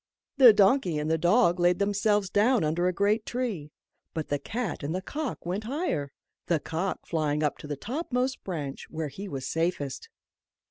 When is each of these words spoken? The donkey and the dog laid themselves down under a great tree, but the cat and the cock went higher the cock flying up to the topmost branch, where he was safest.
The 0.37 0.51
donkey 0.51 0.97
and 0.97 1.11
the 1.11 1.19
dog 1.19 1.59
laid 1.59 1.77
themselves 1.77 2.31
down 2.31 2.63
under 2.63 2.87
a 2.87 2.91
great 2.91 3.23
tree, 3.23 3.69
but 4.15 4.29
the 4.29 4.39
cat 4.39 4.81
and 4.81 4.95
the 4.95 5.01
cock 5.03 5.45
went 5.45 5.65
higher 5.65 6.11
the 6.47 6.59
cock 6.59 7.05
flying 7.05 7.43
up 7.43 7.59
to 7.59 7.67
the 7.67 7.77
topmost 7.77 8.43
branch, 8.43 8.87
where 8.89 9.09
he 9.09 9.27
was 9.27 9.45
safest. 9.47 10.09